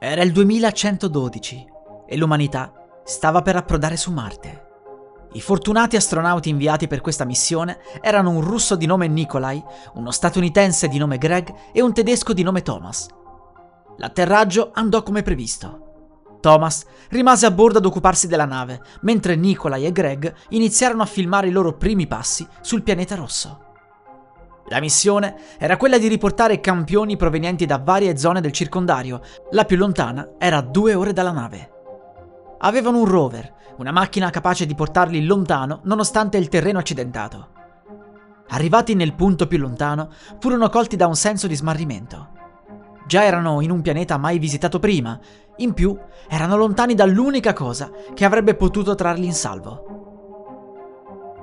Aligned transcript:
Era 0.00 0.22
il 0.22 0.30
2112 0.30 1.66
e 2.06 2.16
l'umanità 2.16 2.72
stava 3.02 3.42
per 3.42 3.56
approdare 3.56 3.96
su 3.96 4.12
Marte. 4.12 4.66
I 5.32 5.40
fortunati 5.40 5.96
astronauti 5.96 6.50
inviati 6.50 6.86
per 6.86 7.00
questa 7.00 7.24
missione 7.24 7.80
erano 8.00 8.30
un 8.30 8.40
russo 8.40 8.76
di 8.76 8.86
nome 8.86 9.08
Nikolai, 9.08 9.60
uno 9.94 10.12
statunitense 10.12 10.86
di 10.86 10.98
nome 10.98 11.18
Greg 11.18 11.52
e 11.72 11.82
un 11.82 11.92
tedesco 11.92 12.32
di 12.32 12.44
nome 12.44 12.62
Thomas. 12.62 13.08
L'atterraggio 13.96 14.70
andò 14.72 15.02
come 15.02 15.22
previsto. 15.22 16.36
Thomas 16.40 16.84
rimase 17.08 17.46
a 17.46 17.50
bordo 17.50 17.78
ad 17.78 17.84
occuparsi 17.84 18.28
della 18.28 18.44
nave, 18.44 18.80
mentre 19.00 19.34
Nikolai 19.34 19.84
e 19.84 19.90
Greg 19.90 20.32
iniziarono 20.50 21.02
a 21.02 21.06
filmare 21.06 21.48
i 21.48 21.52
loro 21.52 21.76
primi 21.76 22.06
passi 22.06 22.46
sul 22.60 22.84
pianeta 22.84 23.16
rosso. 23.16 23.67
La 24.70 24.80
missione 24.80 25.36
era 25.58 25.78
quella 25.78 25.96
di 25.96 26.08
riportare 26.08 26.60
campioni 26.60 27.16
provenienti 27.16 27.64
da 27.64 27.78
varie 27.78 28.18
zone 28.18 28.40
del 28.40 28.52
circondario. 28.52 29.22
La 29.52 29.64
più 29.64 29.76
lontana 29.76 30.32
era 30.38 30.60
due 30.60 30.94
ore 30.94 31.12
dalla 31.12 31.32
nave. 31.32 31.70
Avevano 32.58 32.98
un 32.98 33.06
rover, 33.06 33.54
una 33.78 33.92
macchina 33.92 34.30
capace 34.30 34.66
di 34.66 34.74
portarli 34.74 35.24
lontano 35.24 35.80
nonostante 35.84 36.36
il 36.36 36.48
terreno 36.48 36.78
accidentato. 36.78 37.48
Arrivati 38.48 38.94
nel 38.94 39.14
punto 39.14 39.46
più 39.46 39.58
lontano, 39.58 40.10
furono 40.38 40.68
colti 40.68 40.96
da 40.96 41.06
un 41.06 41.16
senso 41.16 41.46
di 41.46 41.56
smarrimento. 41.56 42.36
Già 43.06 43.24
erano 43.24 43.62
in 43.62 43.70
un 43.70 43.80
pianeta 43.80 44.18
mai 44.18 44.38
visitato 44.38 44.78
prima, 44.78 45.18
in 45.56 45.72
più 45.72 45.96
erano 46.28 46.56
lontani 46.56 46.94
dall'unica 46.94 47.54
cosa 47.54 47.90
che 48.12 48.24
avrebbe 48.24 48.54
potuto 48.54 48.94
trarli 48.94 49.24
in 49.24 49.32
salvo. 49.32 49.97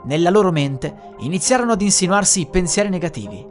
Nella 0.06 0.30
loro 0.30 0.52
mente 0.52 1.14
iniziarono 1.20 1.72
ad 1.72 1.82
insinuarsi 1.82 2.48
pensieri 2.50 2.90
negativi. 2.90 3.46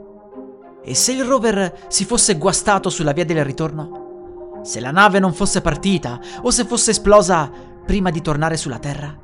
E 0.85 0.95
se 0.95 1.13
il 1.13 1.25
rover 1.25 1.87
si 1.89 2.05
fosse 2.05 2.37
guastato 2.37 2.91
sulla 2.91 3.13
via 3.13 3.25
del 3.25 3.45
ritorno? 3.45 4.61
Se 4.63 4.81
la 4.81 4.93
nave 4.93 5.19
non 5.19 5.33
fosse 5.33 5.61
partita 5.61 6.21
o 6.43 6.51
se 6.51 6.65
fosse 6.65 6.93
esplosa 6.93 7.51
prima 7.85 8.11
di 8.11 8.23
tornare 8.23 8.57
sulla 8.57 8.79
Terra? 8.79 9.19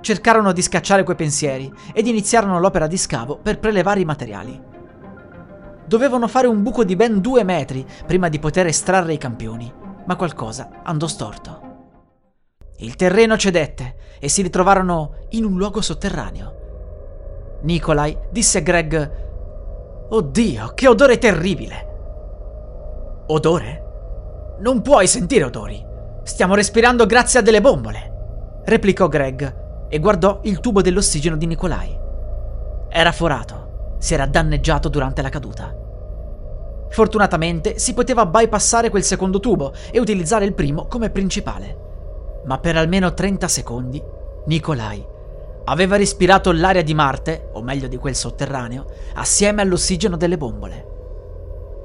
Cercarono 0.00 0.52
di 0.52 0.62
scacciare 0.62 1.02
quei 1.02 1.16
pensieri 1.16 1.72
ed 1.92 2.06
iniziarono 2.06 2.58
l'opera 2.58 2.86
di 2.86 2.96
scavo 2.96 3.38
per 3.38 3.58
prelevare 3.58 4.00
i 4.00 4.04
materiali. 4.04 4.62
Dovevano 5.86 6.26
fare 6.26 6.46
un 6.46 6.62
buco 6.62 6.84
di 6.84 6.96
ben 6.96 7.20
due 7.20 7.44
metri 7.44 7.86
prima 8.06 8.28
di 8.28 8.38
poter 8.38 8.66
estrarre 8.66 9.12
i 9.12 9.18
campioni, 9.18 9.70
ma 10.06 10.16
qualcosa 10.16 10.80
andò 10.82 11.06
storto. 11.06 11.63
Il 12.78 12.96
terreno 12.96 13.36
cedette 13.36 13.94
e 14.18 14.28
si 14.28 14.42
ritrovarono 14.42 15.26
in 15.30 15.44
un 15.44 15.56
luogo 15.56 15.80
sotterraneo. 15.80 16.62
Nikolai 17.62 18.18
disse 18.30 18.58
a 18.58 18.62
Greg: 18.62 20.08
Oddio, 20.08 20.72
che 20.74 20.88
odore 20.88 21.18
terribile! 21.18 21.92
Odore? 23.26 23.82
Non 24.58 24.82
puoi 24.82 25.06
sentire 25.06 25.44
odori. 25.44 25.82
Stiamo 26.24 26.56
respirando 26.56 27.06
grazie 27.06 27.38
a 27.38 27.42
delle 27.42 27.60
bombole, 27.60 28.62
replicò 28.64 29.06
Greg 29.08 29.86
e 29.88 29.98
guardò 30.00 30.40
il 30.42 30.58
tubo 30.58 30.82
dell'ossigeno 30.82 31.36
di 31.36 31.46
Nikolai. 31.46 31.96
Era 32.88 33.12
forato, 33.12 33.96
si 33.98 34.14
era 34.14 34.26
danneggiato 34.26 34.88
durante 34.88 35.22
la 35.22 35.28
caduta. 35.28 35.72
Fortunatamente 36.88 37.78
si 37.78 37.94
poteva 37.94 38.26
bypassare 38.26 38.90
quel 38.90 39.04
secondo 39.04 39.38
tubo 39.38 39.72
e 39.92 40.00
utilizzare 40.00 40.44
il 40.44 40.54
primo 40.54 40.86
come 40.86 41.10
principale 41.10 41.83
ma 42.46 42.58
per 42.58 42.76
almeno 42.76 43.14
30 43.14 43.48
secondi 43.48 44.02
Nikolai 44.46 45.12
aveva 45.66 45.96
respirato 45.96 46.52
l'aria 46.52 46.82
di 46.82 46.94
Marte, 46.94 47.48
o 47.52 47.62
meglio 47.62 47.88
di 47.88 47.96
quel 47.96 48.14
sotterraneo, 48.14 48.86
assieme 49.14 49.62
all'ossigeno 49.62 50.16
delle 50.16 50.36
bombole. 50.36 50.92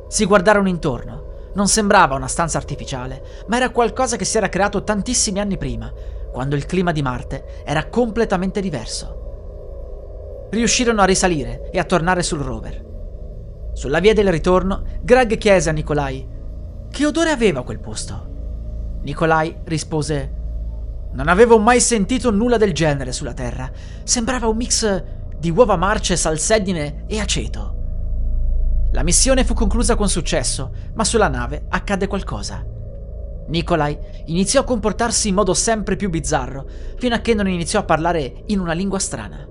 Si 0.10 0.26
guardarono 0.26 0.68
intorno. 0.68 1.28
Non 1.54 1.68
sembrava 1.68 2.16
una 2.16 2.28
stanza 2.28 2.58
artificiale, 2.58 3.24
ma 3.48 3.56
era 3.56 3.72
qualcosa 3.72 4.18
che 4.18 4.26
si 4.26 4.38
era 4.38 4.50
creato 4.50 4.84
tantissimi 4.84 5.40
anni 5.40 5.58
prima, 5.58 5.92
quando 6.32 6.56
il 6.56 6.66
clima 6.66 6.92
di 6.92 7.02
Marte 7.02 7.64
era 7.64 7.88
completamente 7.88 8.62
diverso. 8.62 10.48
Riuscirono 10.52 11.02
a 11.02 11.06
risalire 11.06 11.70
e 11.72 11.80
a 11.80 11.86
tornare 11.86 12.22
sul 12.22 12.40
rover. 12.40 12.86
Sulla 13.74 14.00
via 14.00 14.14
del 14.14 14.30
ritorno, 14.30 14.84
Greg 15.02 15.38
chiese 15.38 15.70
a 15.70 15.74
Nikolai 15.74 16.38
che 16.92 17.06
odore 17.06 17.30
aveva 17.30 17.64
quel 17.64 17.80
posto. 17.80 18.28
Nikolai 19.02 19.56
rispose 19.64 20.39
non 21.12 21.28
avevo 21.28 21.58
mai 21.58 21.80
sentito 21.80 22.32
nulla 22.32 22.58
del 22.58 22.74
genere 22.74 23.12
sulla 23.12 23.34
Terra. 23.34 23.70
Sembrava 24.04 24.48
un 24.48 24.56
mix 24.58 25.04
di 25.38 25.50
uova 25.50 25.76
marce, 25.76 26.16
salsedine 26.16 27.06
e 27.08 27.20
aceto. 27.20 27.76
La 28.92 29.04
missione 29.04 29.44
fu 29.44 29.54
conclusa 29.54 29.96
con 29.96 30.10
successo, 30.10 30.72
ma 30.94 31.04
sulla 31.04 31.28
nave 31.28 31.66
accadde 31.70 32.08
qualcosa. 32.08 32.66
Nikolai 33.48 33.98
iniziò 34.26 34.62
a 34.62 34.64
comportarsi 34.64 35.30
in 35.30 35.36
modo 35.36 35.54
sempre 35.54 35.96
più 35.96 36.10
bizzarro, 36.10 36.68
fino 36.98 37.16
a 37.16 37.20
che 37.20 37.34
non 37.34 37.48
iniziò 37.48 37.80
a 37.80 37.84
parlare 37.84 38.44
in 38.48 38.60
una 38.60 38.74
lingua 38.74 39.00
strana. 39.00 39.48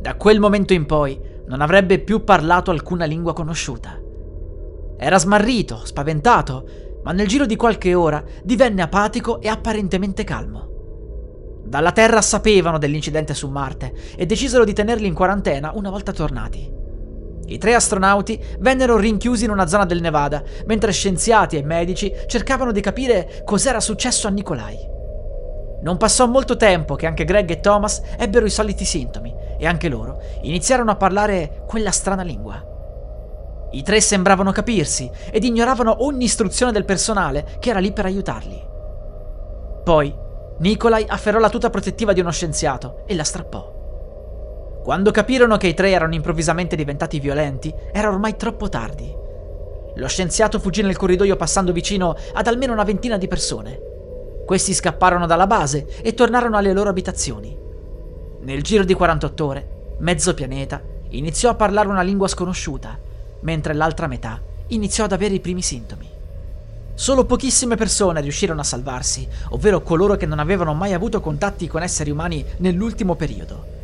Da 0.00 0.14
quel 0.16 0.40
momento 0.40 0.72
in 0.72 0.86
poi 0.86 1.20
non 1.46 1.60
avrebbe 1.60 2.00
più 2.00 2.24
parlato 2.24 2.70
alcuna 2.70 3.04
lingua 3.04 3.32
conosciuta. 3.32 4.00
Era 4.96 5.18
smarrito, 5.18 5.84
spaventato, 5.84 6.68
ma 7.06 7.12
nel 7.12 7.28
giro 7.28 7.46
di 7.46 7.54
qualche 7.54 7.94
ora 7.94 8.22
divenne 8.42 8.82
apatico 8.82 9.40
e 9.40 9.46
apparentemente 9.46 10.24
calmo. 10.24 11.62
Dalla 11.64 11.92
Terra 11.92 12.20
sapevano 12.20 12.78
dell'incidente 12.78 13.32
su 13.32 13.48
Marte 13.48 13.92
e 14.16 14.26
decisero 14.26 14.64
di 14.64 14.72
tenerli 14.72 15.06
in 15.06 15.14
quarantena 15.14 15.70
una 15.74 15.88
volta 15.88 16.12
tornati. 16.12 16.68
I 17.46 17.58
tre 17.58 17.74
astronauti 17.76 18.42
vennero 18.58 18.96
rinchiusi 18.96 19.44
in 19.44 19.50
una 19.50 19.68
zona 19.68 19.84
del 19.84 20.00
Nevada, 20.00 20.42
mentre 20.66 20.90
scienziati 20.90 21.56
e 21.56 21.62
medici 21.62 22.12
cercavano 22.26 22.72
di 22.72 22.80
capire 22.80 23.42
cos'era 23.44 23.78
successo 23.78 24.26
a 24.26 24.30
Nikolai. 24.30 24.76
Non 25.82 25.98
passò 25.98 26.26
molto 26.26 26.56
tempo 26.56 26.96
che 26.96 27.06
anche 27.06 27.24
Greg 27.24 27.48
e 27.50 27.60
Thomas 27.60 28.02
ebbero 28.18 28.46
i 28.46 28.50
soliti 28.50 28.84
sintomi 28.84 29.32
e 29.56 29.64
anche 29.64 29.88
loro 29.88 30.20
iniziarono 30.42 30.90
a 30.90 30.96
parlare 30.96 31.62
quella 31.68 31.92
strana 31.92 32.22
lingua. 32.22 32.75
I 33.76 33.82
tre 33.82 34.00
sembravano 34.00 34.52
capirsi 34.52 35.10
ed 35.30 35.44
ignoravano 35.44 36.02
ogni 36.04 36.24
istruzione 36.24 36.72
del 36.72 36.86
personale 36.86 37.58
che 37.58 37.68
era 37.68 37.78
lì 37.78 37.92
per 37.92 38.06
aiutarli. 38.06 38.66
Poi 39.84 40.14
Nikolai 40.60 41.04
afferrò 41.06 41.38
la 41.38 41.50
tuta 41.50 41.68
protettiva 41.68 42.14
di 42.14 42.20
uno 42.20 42.30
scienziato 42.30 43.02
e 43.04 43.14
la 43.14 43.22
strappò. 43.22 44.80
Quando 44.82 45.10
capirono 45.10 45.58
che 45.58 45.66
i 45.66 45.74
tre 45.74 45.90
erano 45.90 46.14
improvvisamente 46.14 46.74
diventati 46.74 47.20
violenti, 47.20 47.74
era 47.92 48.08
ormai 48.08 48.36
troppo 48.36 48.70
tardi. 48.70 49.14
Lo 49.96 50.08
scienziato 50.08 50.58
fuggì 50.58 50.80
nel 50.80 50.96
corridoio 50.96 51.36
passando 51.36 51.72
vicino 51.72 52.16
ad 52.32 52.46
almeno 52.46 52.72
una 52.72 52.84
ventina 52.84 53.18
di 53.18 53.28
persone. 53.28 53.78
Questi 54.46 54.72
scapparono 54.72 55.26
dalla 55.26 55.46
base 55.46 55.86
e 56.00 56.14
tornarono 56.14 56.56
alle 56.56 56.72
loro 56.72 56.88
abitazioni. 56.88 57.54
Nel 58.40 58.62
giro 58.62 58.84
di 58.84 58.94
48 58.94 59.44
ore, 59.44 59.68
mezzo 59.98 60.32
pianeta 60.32 60.80
iniziò 61.10 61.50
a 61.50 61.54
parlare 61.54 61.88
una 61.88 62.00
lingua 62.00 62.26
sconosciuta 62.26 63.04
mentre 63.40 63.74
l'altra 63.74 64.06
metà 64.06 64.40
iniziò 64.68 65.04
ad 65.04 65.12
avere 65.12 65.34
i 65.34 65.40
primi 65.40 65.62
sintomi. 65.62 66.08
Solo 66.94 67.26
pochissime 67.26 67.76
persone 67.76 68.20
riuscirono 68.20 68.60
a 68.60 68.64
salvarsi, 68.64 69.28
ovvero 69.50 69.82
coloro 69.82 70.16
che 70.16 70.24
non 70.24 70.38
avevano 70.38 70.72
mai 70.72 70.94
avuto 70.94 71.20
contatti 71.20 71.68
con 71.68 71.82
esseri 71.82 72.10
umani 72.10 72.44
nell'ultimo 72.58 73.14
periodo. 73.16 73.74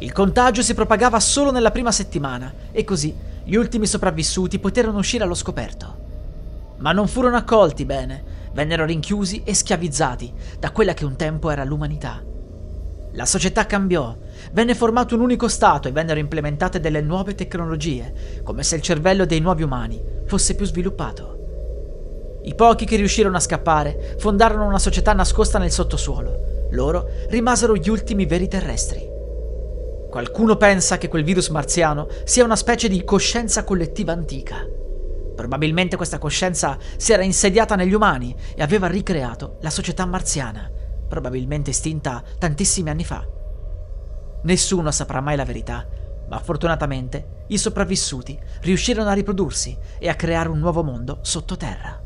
Il 0.00 0.12
contagio 0.12 0.62
si 0.62 0.74
propagava 0.74 1.18
solo 1.18 1.50
nella 1.50 1.70
prima 1.70 1.92
settimana 1.92 2.52
e 2.70 2.84
così 2.84 3.14
gli 3.44 3.54
ultimi 3.54 3.86
sopravvissuti 3.86 4.58
poterono 4.58 4.98
uscire 4.98 5.24
allo 5.24 5.34
scoperto. 5.34 5.96
Ma 6.78 6.92
non 6.92 7.08
furono 7.08 7.36
accolti 7.36 7.84
bene, 7.84 8.22
vennero 8.52 8.84
rinchiusi 8.84 9.42
e 9.44 9.54
schiavizzati 9.54 10.32
da 10.58 10.72
quella 10.72 10.92
che 10.92 11.04
un 11.04 11.16
tempo 11.16 11.50
era 11.50 11.64
l'umanità. 11.64 12.22
La 13.12 13.26
società 13.26 13.66
cambiò, 13.66 14.16
venne 14.52 14.74
formato 14.74 15.14
un 15.14 15.20
unico 15.20 15.48
Stato 15.48 15.88
e 15.88 15.92
vennero 15.92 16.18
implementate 16.18 16.80
delle 16.80 17.00
nuove 17.00 17.34
tecnologie, 17.34 18.40
come 18.42 18.62
se 18.62 18.76
il 18.76 18.82
cervello 18.82 19.24
dei 19.24 19.40
nuovi 19.40 19.62
umani 19.62 20.02
fosse 20.26 20.54
più 20.54 20.66
sviluppato. 20.66 21.40
I 22.44 22.54
pochi 22.54 22.84
che 22.84 22.96
riuscirono 22.96 23.36
a 23.36 23.40
scappare 23.40 24.16
fondarono 24.18 24.66
una 24.66 24.78
società 24.78 25.12
nascosta 25.12 25.58
nel 25.58 25.70
sottosuolo. 25.70 26.66
Loro 26.72 27.08
rimasero 27.28 27.76
gli 27.76 27.88
ultimi 27.88 28.26
veri 28.26 28.48
terrestri. 28.48 29.08
Qualcuno 30.10 30.56
pensa 30.56 30.98
che 30.98 31.08
quel 31.08 31.22
virus 31.22 31.48
marziano 31.48 32.08
sia 32.24 32.44
una 32.44 32.56
specie 32.56 32.88
di 32.88 33.04
coscienza 33.04 33.64
collettiva 33.64 34.12
antica. 34.12 34.66
Probabilmente 35.34 35.96
questa 35.96 36.18
coscienza 36.18 36.76
si 36.96 37.12
era 37.12 37.22
insediata 37.22 37.76
negli 37.76 37.94
umani 37.94 38.34
e 38.54 38.62
aveva 38.62 38.88
ricreato 38.88 39.56
la 39.60 39.70
società 39.70 40.04
marziana, 40.04 40.70
probabilmente 41.08 41.70
estinta 41.70 42.22
tantissimi 42.38 42.90
anni 42.90 43.04
fa. 43.04 43.26
Nessuno 44.42 44.90
saprà 44.90 45.20
mai 45.20 45.36
la 45.36 45.44
verità, 45.44 45.86
ma 46.28 46.38
fortunatamente 46.38 47.44
i 47.48 47.58
sopravvissuti 47.58 48.38
riuscirono 48.62 49.08
a 49.08 49.12
riprodursi 49.12 49.76
e 49.98 50.08
a 50.08 50.14
creare 50.14 50.48
un 50.48 50.58
nuovo 50.58 50.82
mondo 50.82 51.18
sottoterra. 51.22 52.00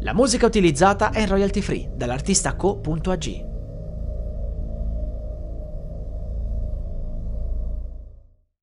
La 0.00 0.12
musica 0.12 0.46
utilizzata 0.46 1.10
è 1.10 1.26
royalty 1.26 1.60
free 1.60 1.90
dall'artista 1.94 2.54
co.ag. 2.56 3.53